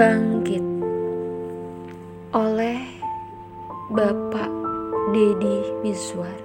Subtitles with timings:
[0.00, 0.64] Bangkit
[2.32, 2.80] oleh
[3.92, 4.48] Bapak
[5.12, 6.40] Dedi Mizwar.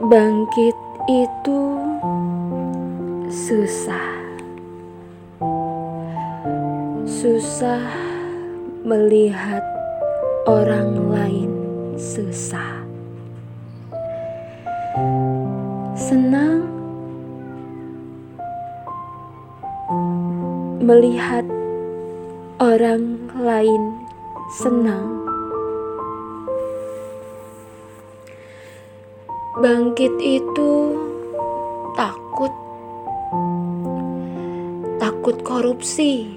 [0.00, 0.72] Bangkit
[1.12, 1.60] itu
[3.28, 4.08] susah.
[7.04, 7.84] Susah
[8.88, 9.60] melihat
[10.48, 11.52] orang lain
[12.00, 12.80] susah.
[15.92, 16.41] Senang
[20.92, 21.48] melihat
[22.60, 23.96] orang lain
[24.52, 25.24] senang.
[29.56, 30.92] Bangkit itu
[31.96, 32.52] takut,
[35.00, 36.28] takut korupsi,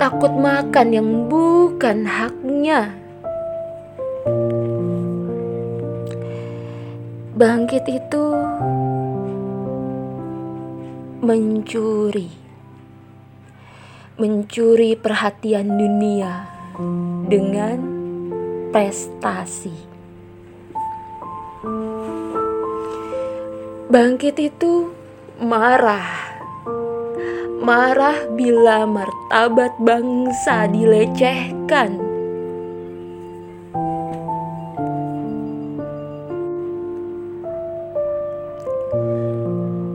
[0.00, 2.96] takut makan yang bukan haknya.
[7.36, 8.32] Bangkit itu
[11.20, 12.45] mencuri
[14.16, 16.48] mencuri perhatian dunia
[17.28, 17.78] dengan
[18.72, 19.76] prestasi.
[23.92, 24.88] Bangkit itu
[25.36, 26.32] marah.
[27.60, 32.00] Marah bila martabat bangsa dilecehkan.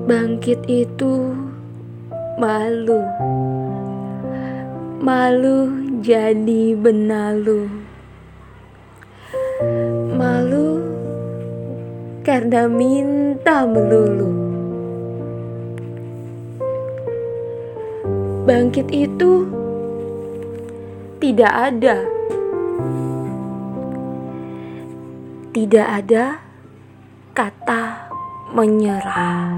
[0.06, 1.34] Bangkit itu
[2.38, 3.06] malu
[5.02, 5.66] Malu
[6.06, 7.66] jadi benalu.
[10.14, 10.78] Malu
[12.22, 14.30] karena minta melulu.
[18.46, 19.50] Bangkit itu
[21.18, 21.98] tidak ada.
[25.50, 26.46] Tidak ada
[27.34, 28.06] kata
[28.54, 29.50] menyerah.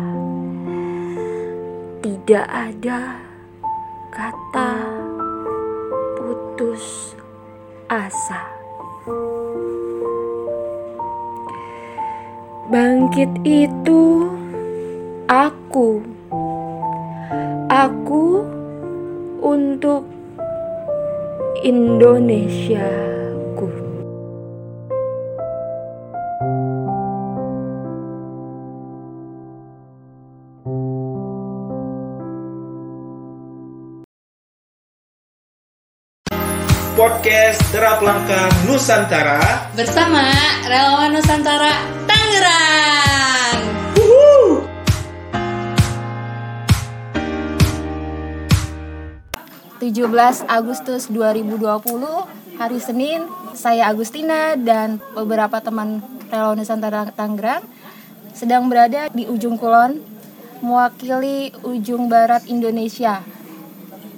[2.00, 3.20] Tidak ada
[4.08, 4.83] kata
[6.64, 7.12] putus
[7.92, 8.40] asa.
[12.72, 14.32] Bangkit itu
[15.28, 16.00] aku.
[17.68, 18.48] Aku
[19.44, 20.08] untuk
[21.68, 23.23] Indonesiaku.
[37.04, 39.68] Podcast Derap Langkah Nusantara.
[39.76, 40.24] bersama
[40.64, 41.76] Relawan Nusantara
[42.08, 43.60] Tangerang.
[49.84, 51.60] 17 Agustus 2020
[52.56, 56.00] hari Senin saya Agustina dan beberapa teman
[56.32, 57.68] Relawan Nusantara Tangerang
[58.32, 60.00] sedang berada di ujung kulon
[60.64, 63.20] mewakili ujung barat Indonesia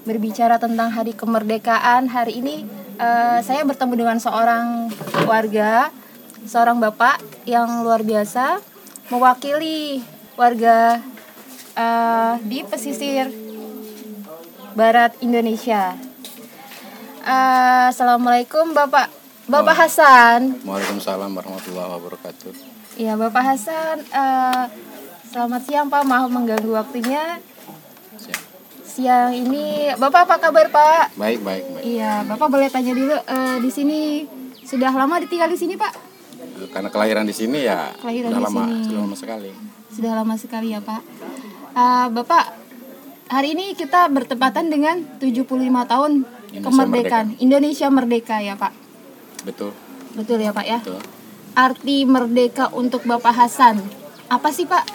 [0.05, 2.63] berbicara tentang hari kemerdekaan hari ini
[3.01, 4.93] eh, saya bertemu dengan seorang
[5.25, 5.89] warga
[6.45, 8.61] seorang bapak yang luar biasa
[9.09, 10.05] mewakili
[10.37, 11.01] warga
[11.73, 13.33] eh, di pesisir
[14.77, 15.97] barat Indonesia.
[17.25, 19.09] Eh, Assalamualaikum Bapak
[19.49, 20.61] Bapak Hasan.
[20.61, 22.53] Waalaikumsalam warahmatullahi wabarakatuh.
[23.01, 24.05] Iya Bapak Hasan.
[24.05, 24.63] eh,
[25.33, 26.05] selamat siang Pak.
[26.05, 27.41] Maaf mengganggu waktunya.
[28.95, 31.19] Siang ini Bapak apa kabar Pak?
[31.19, 31.83] Baik, baik, baik.
[31.83, 34.23] Iya, Bapak boleh tanya dulu eh, di sini
[34.63, 35.93] sudah lama ditinggal di sini, Pak?
[36.71, 38.83] Karena kelahiran di sini ya Kelahiran sudah di lama, sini.
[38.87, 39.51] sudah lama sekali.
[39.91, 41.01] Sudah lama sekali ya, Pak.
[41.75, 42.43] Eh, Bapak,
[43.27, 45.43] hari ini kita bertepatan dengan 75
[45.83, 46.11] tahun
[46.49, 48.71] Indonesia kemerdekaan Indonesia merdeka ya, Pak.
[49.43, 49.75] Betul,
[50.15, 50.79] Betul ya, Pak ya?
[50.79, 51.03] betul.
[51.51, 53.83] Arti merdeka untuk Bapak Hasan.
[54.25, 54.87] Apa sih, Pak?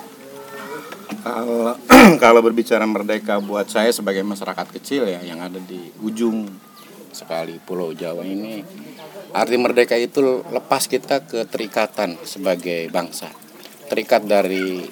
[1.20, 1.76] Kalau
[2.22, 6.48] kalau berbicara merdeka buat saya sebagai masyarakat kecil ya yang ada di ujung
[7.10, 8.62] sekali Pulau Jawa ini
[9.34, 13.28] arti merdeka itu lepas kita keterikatan sebagai bangsa.
[13.90, 14.86] Terikat dari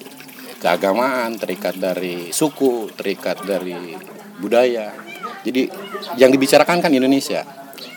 [0.59, 3.95] keagamaan, terikat dari suku, terikat dari
[4.37, 4.91] budaya.
[5.43, 5.71] Jadi
[6.19, 7.47] yang dibicarakan kan Indonesia.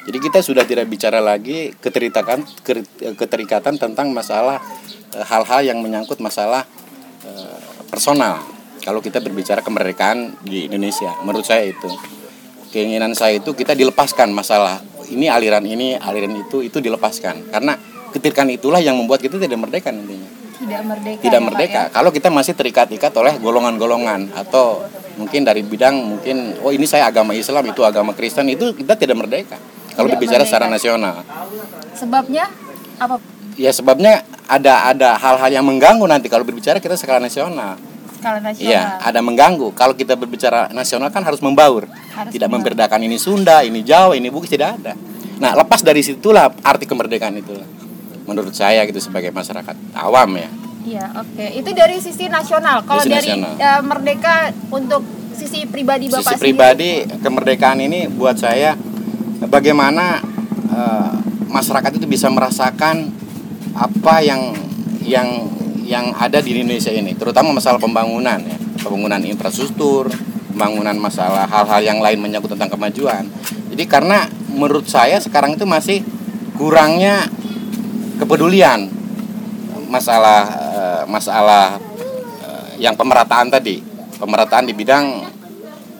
[0.02, 2.42] Jadi kita sudah tidak bicara lagi keterikatan
[3.18, 4.58] keterikatan tentang masalah
[5.14, 6.66] eh, hal-hal yang menyangkut masalah
[7.22, 8.40] eh, personal.
[8.80, 11.92] Kalau kita berbicara kemerdekaan di Indonesia, menurut saya itu
[12.72, 14.80] keinginan saya itu kita dilepaskan masalah
[15.12, 17.76] ini aliran ini aliran itu itu dilepaskan karena
[18.16, 20.24] ketirkan itulah yang membuat kita tidak merdeka nantinya
[20.56, 21.20] Tidak merdeka.
[21.20, 21.92] tidak ya, Pak, merdeka ya?
[21.92, 24.80] kalau kita masih terikat-ikat oleh golongan-golongan atau
[25.20, 29.20] mungkin dari bidang mungkin oh ini saya agama Islam itu agama Kristen itu kita tidak
[29.20, 29.60] merdeka
[29.92, 31.20] kalau Tidak berbicara secara nasional
[31.92, 32.48] Sebabnya
[32.96, 33.20] apa?
[33.62, 37.78] Ya sebabnya ada ada hal-hal yang mengganggu nanti kalau berbicara kita skala nasional
[38.22, 38.70] skala nasional.
[38.70, 39.74] Iya, ada mengganggu.
[39.74, 41.90] Kalau kita berbicara nasional kan harus membaur.
[41.90, 42.70] Harus tidak membaur.
[42.70, 44.94] membedakan ini Sunda, ini Jawa, ini Bugis tidak ada.
[45.42, 47.58] Nah, lepas dari situlah arti kemerdekaan itu.
[48.22, 50.48] Menurut saya gitu sebagai masyarakat awam ya.
[50.86, 51.46] Iya, oke.
[51.58, 52.86] Itu dari sisi nasional.
[52.86, 53.58] Kalau dari nasional.
[53.58, 55.02] eh, merdeka untuk
[55.34, 58.78] sisi pribadi Bapak Sisi sendiri, pribadi kemerdekaan ini buat saya
[59.50, 60.22] bagaimana
[60.70, 61.12] eh,
[61.50, 63.10] masyarakat itu bisa merasakan
[63.82, 64.54] apa yang
[65.02, 65.28] yang
[65.82, 68.56] yang ada di Indonesia ini, terutama masalah pembangunan ya,
[68.86, 70.06] pembangunan infrastruktur,
[70.54, 73.26] pembangunan masalah hal-hal yang lain menyangkut tentang kemajuan.
[73.74, 76.06] Jadi karena menurut saya sekarang itu masih
[76.54, 77.26] kurangnya
[78.22, 78.86] kepedulian
[79.90, 81.76] masalah eh, masalah
[82.46, 83.82] eh, yang pemerataan tadi,
[84.16, 85.04] pemerataan di bidang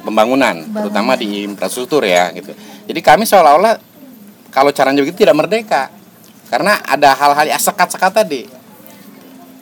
[0.06, 2.54] pembangunan, terutama di infrastruktur ya gitu.
[2.86, 3.76] Jadi kami seolah-olah
[4.54, 6.01] kalau caranya begitu tidak merdeka.
[6.52, 8.42] Karena ada hal-hal yang sekat-sekat tadi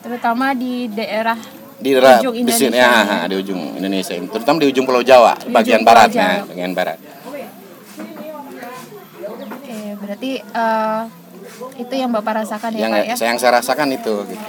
[0.01, 1.37] terutama di daerah
[1.81, 3.05] di daerah Ujung di sini, Indonesia.
[3.05, 6.99] ya, di ujung Indonesia terutama di ujung Pulau Jawa, Di bagian barat ya, bagian barat.
[9.49, 11.03] Oke, berarti eh,
[11.81, 13.29] itu yang Bapak rasakan ya, yang Pak ya.
[13.33, 14.47] yang saya rasakan itu gitu.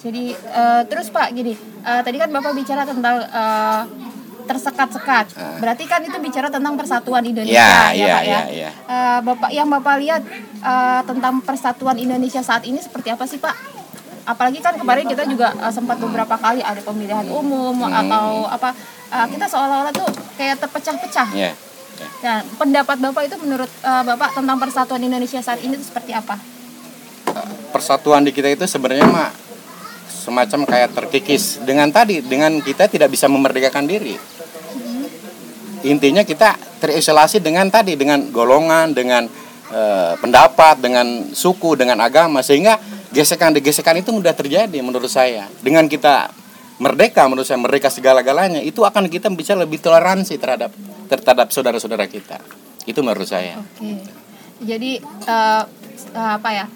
[0.00, 3.80] Jadi eh, terus Pak gini, eh, tadi kan Bapak bicara tentang eh,
[4.50, 5.38] tersekat-sekat.
[5.38, 5.62] Ah.
[5.62, 8.30] Berarti kan itu bicara tentang persatuan Indonesia Ya, ya, ya, Pak ya.
[8.34, 8.70] ya, ya.
[8.74, 10.22] Eh, Bapak yang Bapak lihat
[10.58, 13.54] eh, tentang persatuan Indonesia saat ini seperti apa sih Pak?
[14.26, 17.94] Apalagi kan kemarin kita juga eh, sempat beberapa kali ada pemilihan umum Hmm.
[17.94, 18.74] atau apa
[19.14, 21.28] eh, kita seolah-olah tuh kayak terpecah-pecah.
[21.32, 21.54] Ya.
[21.54, 22.08] ya.
[22.26, 26.34] Nah, pendapat Bapak itu menurut eh, Bapak tentang persatuan Indonesia saat ini itu seperti apa?
[27.70, 29.30] Persatuan di kita itu sebenarnya mah
[30.10, 34.18] semacam kayak terkikis dengan tadi dengan kita tidak bisa memerdekakan diri.
[35.86, 39.24] Intinya kita terisolasi dengan tadi dengan golongan, dengan
[39.72, 42.76] eh, pendapat, dengan suku, dengan agama sehingga
[43.10, 45.48] gesekan-gesekan itu mudah terjadi menurut saya.
[45.64, 46.30] Dengan kita
[46.80, 50.72] merdeka menurut saya merdeka segala-galanya itu akan kita bisa lebih toleransi terhadap
[51.08, 52.40] terhadap saudara-saudara kita.
[52.84, 53.60] Itu menurut saya.
[53.60, 54.00] Oke.
[54.60, 55.62] Jadi eh,
[56.08, 56.66] eh, apa ya?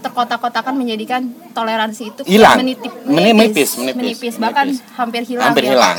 [0.00, 2.60] Terkotak-kotakan menjadikan toleransi itu Hilang.
[2.60, 4.94] menitip, Meni- menipis, menipis, menipis, bahkan menipis.
[4.94, 5.46] hampir hilang.
[5.50, 5.96] Hampir ya, hilang.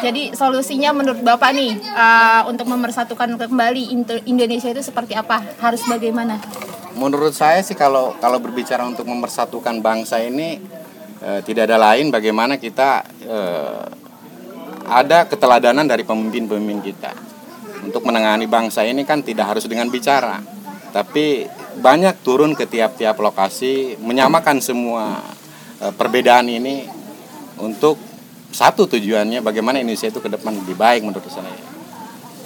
[0.00, 5.40] Jadi solusinya menurut Bapak nih eh, untuk memersatukan kembali Indo- Indonesia itu seperti apa?
[5.60, 6.40] Harus bagaimana?
[6.96, 10.56] Menurut saya sih kalau kalau berbicara untuk mempersatukan bangsa ini
[11.20, 13.84] eh, tidak ada lain bagaimana kita eh,
[14.90, 17.12] ada keteladanan dari pemimpin-pemimpin kita
[17.80, 20.42] untuk menangani bangsa ini kan tidak harus dengan bicara,
[20.90, 21.46] tapi
[21.78, 25.22] banyak turun ke tiap-tiap lokasi menyamakan semua
[25.78, 26.88] eh, perbedaan ini
[27.60, 28.00] untuk
[28.50, 31.54] satu tujuannya bagaimana Indonesia itu ke depan lebih baik menurut saya.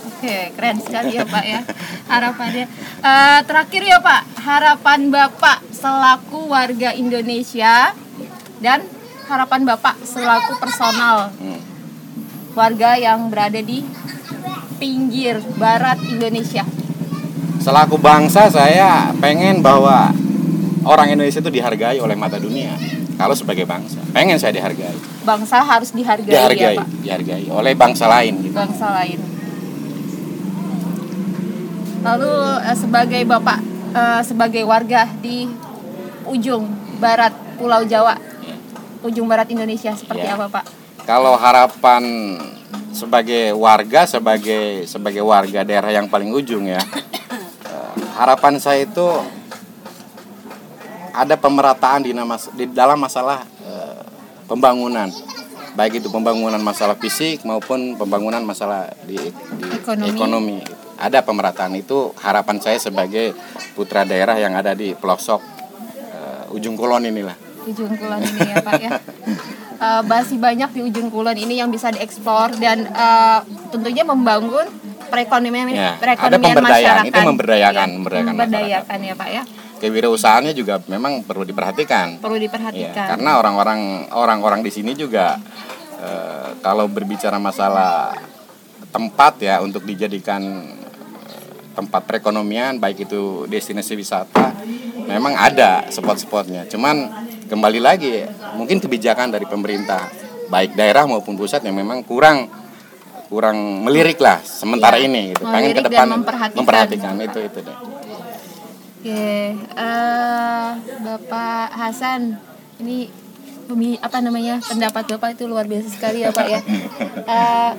[0.04, 1.60] Oke, keren sekali ya Pak ya
[2.12, 2.64] harapannya.
[3.00, 7.92] Eh, terakhir ya Pak, harapan Bapak selaku warga Indonesia
[8.60, 8.84] dan
[9.28, 11.60] harapan Bapak selaku personal Hmm.
[12.54, 13.82] warga yang berada di
[14.78, 16.62] pinggir barat Indonesia.
[17.64, 20.12] Selaku bangsa saya pengen bahwa
[20.84, 22.76] orang Indonesia itu dihargai oleh mata dunia.
[23.16, 24.92] Kalau sebagai bangsa, pengen saya dihargai,
[25.24, 26.88] Bangsa harus dihargai, dihargai, ya Pak.
[27.00, 28.42] dihargai oleh bangsa lain.
[28.42, 28.52] Gitu.
[28.52, 29.16] Bangsa lain.
[32.04, 32.32] Lalu
[32.68, 33.58] eh, sebagai Bapak
[33.96, 35.48] eh, sebagai warga di
[36.28, 36.68] ujung
[37.00, 38.56] barat Pulau Jawa, Ya.
[39.00, 40.36] ujung barat Indonesia seperti Ya.
[40.36, 40.64] apa Pak?
[41.06, 42.02] Kalau harapan
[42.92, 46.82] sebagai warga, sebagai sebagai warga daerah yang paling ujung ya,
[48.14, 49.06] harapan saya itu
[51.14, 52.10] ada pemerataan di,
[52.74, 54.02] dalam masalah eh,
[54.50, 55.10] pembangunan,
[55.78, 59.18] baik itu pembangunan masalah fisik maupun pembangunan masalah di,
[59.58, 60.10] di Ekonomi.
[60.10, 60.58] ekonomi.
[60.94, 63.34] Ada pemerataan itu harapan saya sebagai
[63.74, 65.42] putra daerah yang ada di pelosok
[65.98, 67.54] eh, ujung kulon inilah.
[67.64, 68.90] Ujung Kulon ini ya Pak ya.
[69.74, 73.40] Eh, masih banyak di ujung Kulon ini yang bisa dieksplor dan eh,
[73.74, 74.70] tentunya membangun
[75.08, 76.64] perekonomian Ya, ada perekonomian pemberdayaan.
[76.64, 77.08] masyarakat.
[77.10, 79.42] Itu memberdayakan, Iya, memberdayakan memberdayakan ya Pak ya.
[79.74, 82.18] Kewirausahaannya juga memang perlu diperhatikan.
[82.22, 83.16] Perlu diperhatikan.
[83.16, 85.36] karena orang-orang orang-orang di sini juga
[86.00, 88.16] eh, kalau berbicara masalah
[88.88, 90.40] tempat ya untuk dijadikan
[91.26, 94.54] eh, tempat perekonomian baik itu destinasi wisata
[95.04, 96.64] memang ada spot-spotnya.
[96.64, 96.96] Cuman
[97.44, 98.24] kembali lagi
[98.56, 100.08] mungkin kebijakan dari pemerintah
[100.48, 102.48] baik daerah maupun pusat yang memang kurang
[103.34, 105.42] kurang melirik lah sementara Iya, ini gitu.
[105.44, 106.54] Pengen ke depan memperhatikan.
[106.54, 107.76] memperhatikan itu itu deh.
[108.96, 109.26] Oke,
[109.58, 110.68] eh,
[111.02, 112.38] Bapak Hasan,
[112.78, 113.10] ini
[113.66, 116.60] pemi- apa namanya pendapat Bapak itu luar biasa sekali ya Pak ya.
[117.26, 117.70] Eh,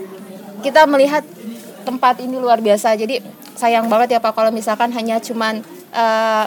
[0.62, 1.24] kita melihat
[1.81, 6.45] tempat ini luar biasa, jadi sayang banget ya Pak kalau misalkan hanya cuman eh,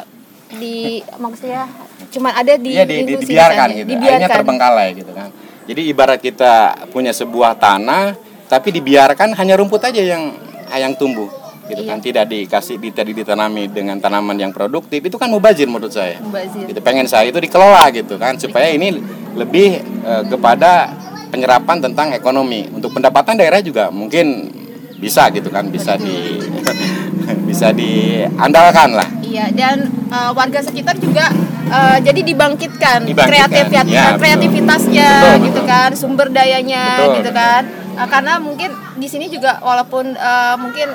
[0.53, 1.65] di maksudnya
[2.09, 3.88] cuman ada di Iya di, di- dibiarkan gitu.
[3.88, 4.05] dibiarkan.
[4.21, 5.33] Akhirnya terbengkalai gitu kan.
[5.65, 6.53] Jadi ibarat kita
[6.88, 10.33] punya sebuah tanah tapi dibiarkan hanya rumput aja yang
[10.73, 11.28] yang tumbuh
[11.69, 11.88] gitu Iya.
[11.93, 16.64] kan tidak dikasih tidak ditanami dengan tanaman yang produktif itu kan mubazir menurut saya Mubazir.
[16.64, 18.97] gitu pengen saya itu dikelola gitu kan supaya ini
[19.37, 20.88] lebih eh, kepada
[21.28, 24.49] penyerapan tentang ekonomi untuk pendapatan daerah juga mungkin
[24.97, 26.40] bisa gitu kan bisa di
[27.49, 31.28] bisa diandalkan lah Iya, dan uh, warga sekitar juga
[31.69, 35.64] uh, jadi dibangkitkan, Dibangkitkan, kreativitas ya, kreativitasnya Betul, gitu betul.
[35.69, 37.14] kan, sumber dayanya Betul.
[37.21, 37.62] gitu kan.
[37.99, 40.87] Uh, karena mungkin di sini juga walaupun uh, mungkin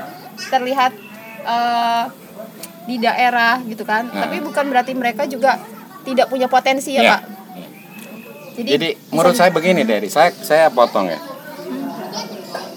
[0.47, 0.95] terlihat
[1.43, 2.07] uh,
[2.83, 4.23] di daerah gitu kan, Nah.
[4.23, 5.59] tapi bukan berarti mereka juga
[6.03, 7.11] tidak punya potensi ya, Iya.
[7.11, 7.21] Pak.
[8.53, 11.19] Jadi, Jadi menurut saya begini dari saya saya potong ya.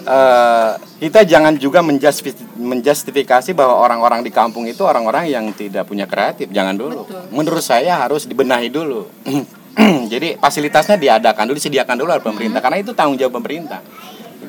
[0.07, 0.71] Eh,
[1.03, 6.47] kita jangan juga menjustifi- menjustifikasi bahwa orang-orang di kampung itu orang-orang yang tidak punya kreatif.
[6.47, 7.03] Jangan dulu.
[7.03, 7.21] Betul.
[7.35, 9.03] Menurut saya harus dibenahi dulu.
[10.11, 13.83] Jadi fasilitasnya diadakan dulu, disediakan dulu oleh pemerintah karena itu tanggung jawab pemerintah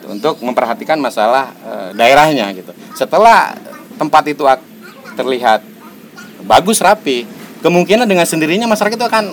[0.09, 2.73] untuk memperhatikan masalah eh, daerahnya gitu.
[2.97, 3.55] Setelah
[4.01, 4.43] tempat itu
[5.15, 5.61] terlihat
[6.49, 7.29] bagus rapi,
[7.61, 9.25] kemungkinan dengan sendirinya masyarakat itu akan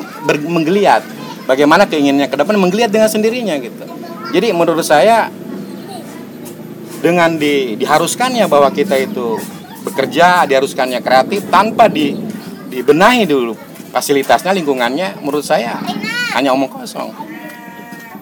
[0.51, 1.01] menggeliat.
[1.45, 3.85] Bagaimana keinginannya ke depan menggeliat dengan sendirinya gitu.
[4.33, 5.29] Jadi menurut saya
[6.99, 9.37] dengan di, diharuskannya bahwa kita itu
[9.85, 12.17] bekerja, diharuskannya kreatif tanpa di
[12.73, 13.53] dibenahi dulu
[13.95, 15.79] fasilitasnya, lingkungannya, menurut saya
[16.35, 17.15] hanya omong kosong.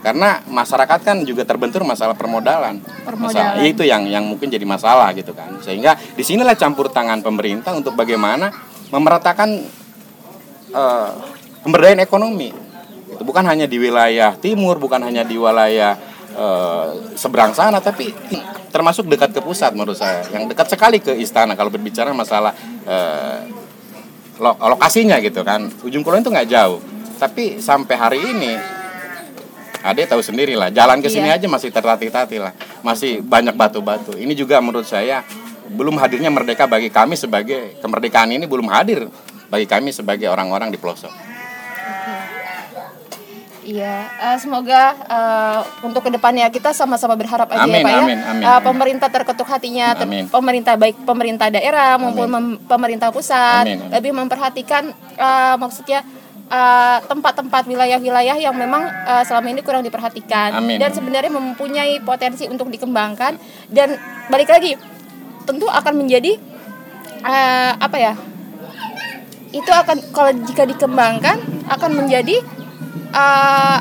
[0.04, 2.84] Karena masyarakat kan juga terbentur masalah permodalan.
[3.08, 3.56] Permodalan.
[3.56, 5.56] Masalah, itu yang yang mungkin jadi masalah gitu kan.
[5.64, 8.52] Sehingga di sinilah campur tangan pemerintah untuk bagaimana
[8.92, 9.64] memeratakan
[10.76, 11.12] eh,
[11.64, 12.52] pemberdayaan ekonomi.
[13.16, 15.96] Itu bukan hanya di wilayah timur, bukan hanya di wilayah
[16.36, 18.12] eh, seberang sana, tapi
[18.76, 20.28] termasuk dekat ke pusat menurut saya.
[20.36, 22.52] Yang dekat sekali ke istana kalau berbicara masalah
[24.36, 25.72] lo- lokasinya gitu kan.
[25.80, 26.84] Ujung Kulon itu nggak jauh.
[27.16, 28.83] Tapi sampai hari ini
[29.84, 31.44] Ade tahu sendiri lah, jalan ke sini Iya.
[31.44, 34.16] aja masih tertatih-tatih lah, masih banyak batu-batu.
[34.16, 35.28] Ini juga menurut saya
[35.68, 39.12] belum hadirnya merdeka bagi kami sebagai kemerdekaan ini belum hadir
[39.52, 41.12] bagi kami sebagai orang-orang di pelosok.
[43.63, 48.00] Iya, eh, semoga eh, untuk ke depannya kita sama-sama berharap aja Amin, ya Pak ya.
[48.04, 48.60] amin, amin, amin.
[48.60, 50.28] pemerintah terketuk hatinya, ter- Amin.
[50.28, 52.28] pemerintah baik pemerintah daerah maupun
[52.68, 53.92] pemerintah pusat Amin, amin.
[53.96, 56.04] lebih memperhatikan eh, maksudnya
[56.50, 60.80] eh, tempat-tempat wilayah-wilayah yang memang eh, selama ini kurang diperhatikan Amin.
[60.80, 63.38] dan sebenarnya mempunyai potensi untuk dikembangkan
[63.70, 63.96] dan
[64.28, 64.76] balik lagi
[65.44, 66.40] tentu akan menjadi
[67.24, 68.14] eh, apa ya?
[69.54, 71.38] Itu akan kalau jika dikembangkan
[71.70, 72.42] akan menjadi
[73.14, 73.78] uh,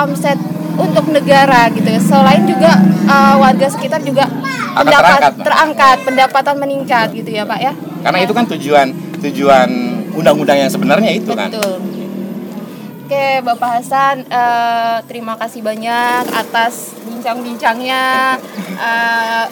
[0.00, 0.40] omset
[0.80, 2.00] untuk negara gitu ya.
[2.00, 4.24] Selain juga uh, warga sekitar juga
[4.72, 7.72] Akan pendapat terangkat, terangkat, pendapatan meningkat gitu ya, Pak ya.
[7.76, 8.86] Karena itu kan tujuan
[9.20, 9.68] tujuan
[10.16, 11.48] undang-undang yang sebenarnya itu kan.
[11.48, 11.80] Betul.
[13.02, 18.40] Oke, Bapak Hasan, eh, terima kasih banyak atas bincang-bincangnya.
[18.72, 19.44] Eh,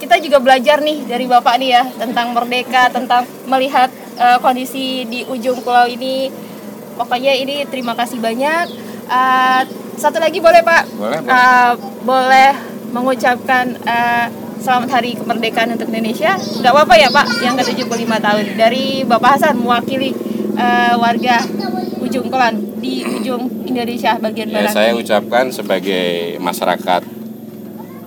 [0.00, 5.20] kita juga belajar nih dari Bapak nih ya tentang merdeka, tentang melihat eh, kondisi di
[5.28, 6.32] ujung pulau ini.
[6.94, 8.72] Pokoknya ini terima kasih banyak.
[9.04, 9.60] Eh,
[10.00, 10.82] satu lagi boleh Pak?
[10.96, 11.34] Boleh, boleh.
[11.34, 11.72] Eh,
[12.08, 12.52] boleh
[12.94, 14.26] mengucapkan eh,
[14.64, 16.40] selamat hari kemerdekaan untuk Indonesia.
[16.40, 18.44] Gak apa-apa ya Pak, yang ke-75 tahun.
[18.56, 20.16] Dari Bapak Hasan mewakili
[20.56, 21.44] eh, warga
[22.00, 24.72] ujung Kulon di ujung Indonesia bagian Ya, barat.
[24.72, 27.02] saya ucapkan sebagai masyarakat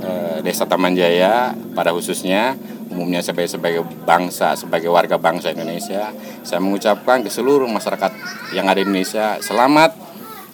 [0.02, 2.58] eh, Desa Taman Jaya pada khususnya
[2.90, 6.10] umumnya sebagai sebagai bangsa sebagai warga bangsa Indonesia
[6.42, 8.10] saya mengucapkan ke seluruh masyarakat
[8.56, 9.92] yang ada di Indonesia selamat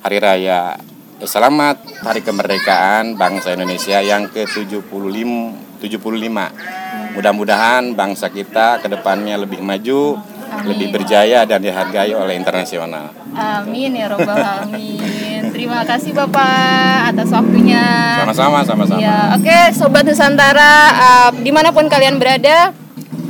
[0.01, 0.75] hari raya
[1.22, 9.60] eh, selamat hari kemerdekaan bangsa Indonesia yang ke-75 75 mudah-mudahan bangsa kita ke depannya lebih
[9.60, 10.18] maju
[10.63, 13.10] lebih berjaya dan dihargai oleh internasional.
[13.34, 15.50] Amin ya robbal alamin.
[15.50, 17.84] Terima kasih Bapak atas waktunya.
[18.22, 19.02] sama-sama sama-sama.
[19.02, 22.72] Ya, oke Sobat Nusantara uh, di mana pun kalian berada,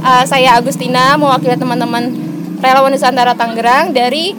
[0.03, 2.11] uh, saya Agustina mewakili teman-teman
[2.59, 4.35] relawan Nusantara Tangerang dari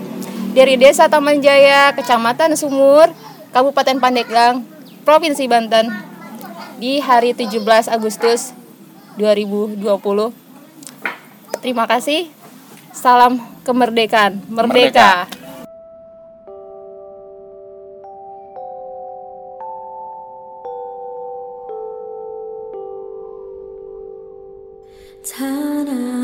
[0.54, 3.10] dari Desa Taman Jaya, Kecamatan Sumur,
[3.50, 4.62] Kabupaten Pandeglang,
[5.02, 6.13] Provinsi Banten
[6.78, 8.54] di hari 17 Agustus
[9.16, 9.78] 2020.
[11.62, 12.28] Terima kasih.
[12.92, 14.42] Salam kemerdekaan.
[14.50, 15.26] Merdeka.
[15.26, 15.42] Merdeka.
[25.24, 26.23] Tanah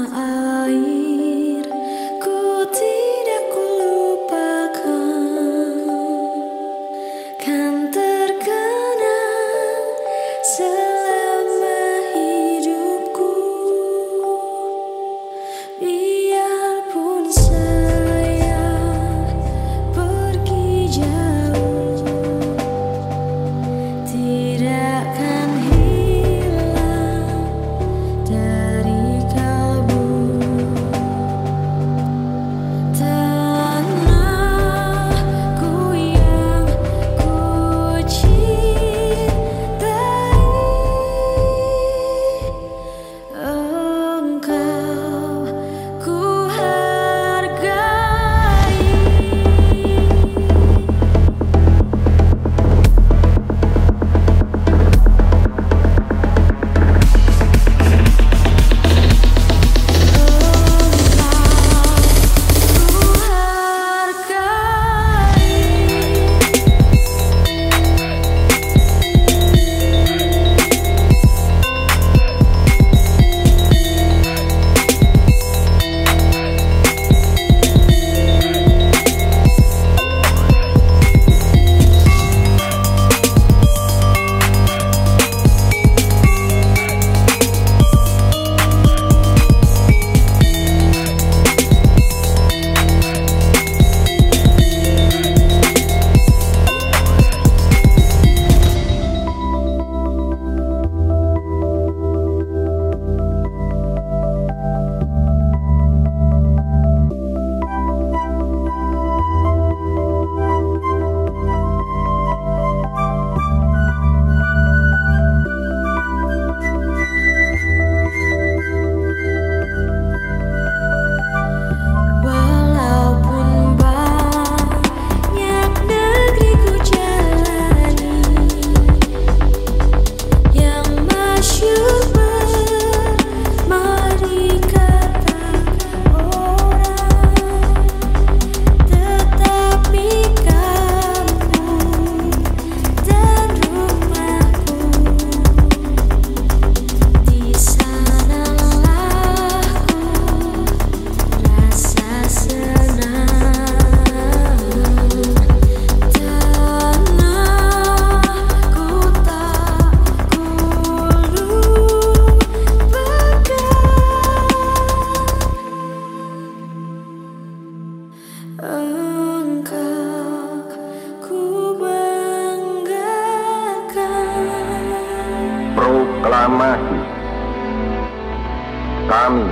[179.10, 179.42] Kami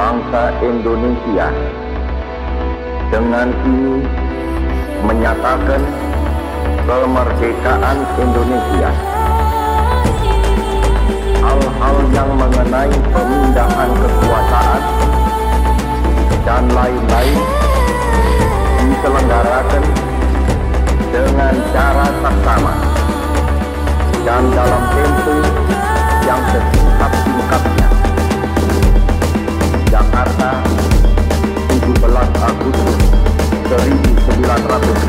[0.00, 1.52] Bangsa Indonesia
[3.12, 4.00] Dengan ini
[5.04, 5.84] Menyatakan
[6.88, 8.90] Kemerdekaan Indonesia
[11.44, 14.82] Hal-hal yang mengenai pemindahan kekuasaan
[16.48, 17.38] Dan lain-lain
[18.80, 19.84] Diselenggarakan
[21.12, 22.74] Dengan cara saksama
[24.26, 25.38] dan dalam tempo
[26.26, 27.95] yang sesingkat-singkatnya.
[29.90, 30.62] Jakarta,
[31.68, 32.96] 17 Agustus
[33.68, 35.05] 1945